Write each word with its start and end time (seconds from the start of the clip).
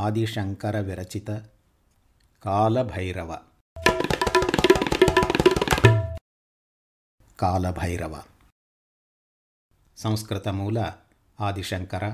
आदिशङ्करविरचित 0.00 1.26
कालभैरव 2.44 3.30
कालभैरव 7.42 8.14
संस्कृतमूल 10.04 10.78
आदिशङ्कर 11.48 12.04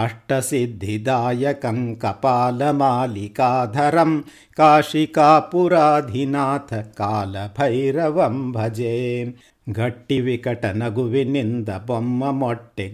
अष्टसिद्धिदायकं 0.05 1.81
कपालमालिकाधरं 2.05 4.12
काशिकापुराधिनाथ 4.59 6.71
कालभैरवं 7.00 8.39
भजे 8.57 8.95
गट्टिविकटनगुविन्द 9.81 11.69
बोम्मट्टे 11.87 12.87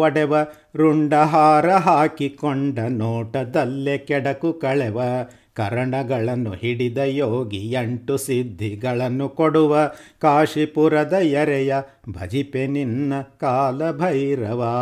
वडेव 0.00 0.32
रुण्डहार 0.80 1.66
हाकिकोण्ड 1.86 2.78
नोटदल्ले 3.00 3.96
केडकु 4.08 4.50
कळेव 4.64 4.98
ಕರಣಗಳನ್ನು 5.58 6.52
ಹಿಡಿದ 6.62 7.00
ಯೋಗಿ 7.20 7.62
ಎಂಟು 7.82 8.14
ಸಿದ್ಧಿಗಳನ್ನು 8.26 9.28
ಕೊಡುವ 9.40 9.72
ಕಾಶಿಪುರದ 10.24 11.16
ಯರೆಯ 11.34 11.72
ಭಜಿ 12.18 12.44
ನಿನ್ನ 12.76 13.14
ಕಾಲಭೈರವಾ 13.44 14.74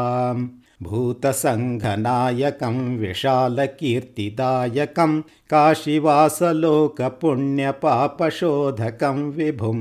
ಭೂತಸಂಘನಾಕಂ 0.87 2.79
ವಿಶಾಲ 3.03 3.59
ಕೀರ್ತಿಕಾಶಿಲೋಕ 3.79 5.01
ಪುಣ್ಯ 7.21 7.67
ಪಾಪ 7.85 8.19
ಶೋಧಕಂ 8.39 9.19
ವಿಭುಂ 9.37 9.81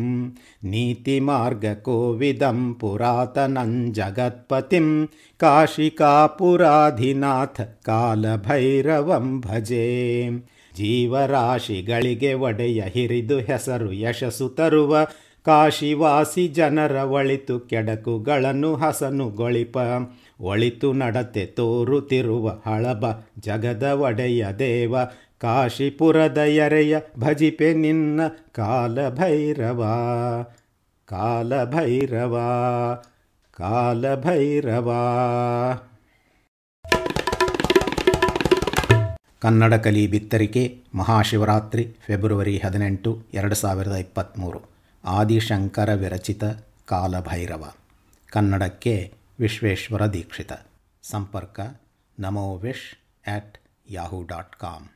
ನೀತಿಮಾರ್ಗ 0.73 1.73
ಕೋವಿದ 1.87 2.43
ಪುರಾತನಂ 2.83 3.73
ಜಗತ್ಪತಿಂ 3.99 4.89
ಕಾಶಿಕಾಪುರಾಧಿನಾಥ 5.43 5.95
ಕಾಲಭೈರವಂ 7.89 9.27
ಭಜೇ 9.47 9.85
ಜೀವರಾಶಿಗಳಿಗೆ 10.79 12.31
ಒಡೆಯ 12.47 12.81
ಹಿರಿದು 12.95 13.37
ಹೆಸರು 13.49 13.89
ಯಶಸ್ಸು 14.05 14.47
ತರುವ 14.59 14.93
ಕಾಶಿವಾಸಿ 15.47 16.43
ಜನರ 16.57 16.95
ಒಳಿತು 17.17 17.55
ಕೆಡಕುಗಳನ್ನು 17.69 18.69
ಹಸನುಗೊಳಿಪ 18.83 19.77
ಒಳಿತು 20.51 20.89
ನಡತೆ 21.01 21.43
ತೋರುತ್ತಿರುವ 21.57 22.45
ಹಳಬ 22.67 23.03
ಜಗದ 23.47 23.87
ಒಡೆಯ 24.07 24.43
ದೇವ 24.61 24.93
ಕಾಶಿಪುರದ 25.43 26.39
ಎರೆಯ 26.65 26.95
ಭಜಿಪೆ 27.23 27.69
ನಿನ್ನ 27.83 28.21
ಕಾಲಭೈರವ 28.59 29.81
ಕಾಲಭೈರವ 31.13 32.35
ಕಾಲಭೈರವ 33.59 34.89
ಕನ್ನಡ 39.43 39.73
ಕಲಿ 39.85 40.01
ಬಿತ್ತರಿಕೆ 40.13 40.63
ಮಹಾಶಿವರಾತ್ರಿ 40.99 41.83
ಫೆಬ್ರವರಿ 42.07 42.53
ಹದಿನೆಂಟು 42.65 43.11
ಎರಡು 43.39 43.55
ಸಾವಿರದ 43.61 43.95
ಇಪ್ಪತ್ತ್ಮೂರು 44.05 44.59
ಆದಿಶಂಕರ 45.17 45.93
ವಿರಚಿತ 46.01 46.43
ಕಾಲಭೈರವ 46.91 47.63
ಕನ್ನಡಕ್ಕೆ 48.35 48.95
ವಿಶ್ವೇಶ್ವರ 49.45 50.03
ದೀಕ್ಷಿತ 50.17 50.51
ಸಂಪರ್ಕ 51.13 51.57
Namo 52.25 52.47
Vish 52.65 52.87
at 53.37 53.55
Yahoo 53.97 54.19
dot 54.33 54.55
com 54.65 54.87